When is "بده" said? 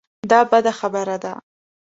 0.51-0.71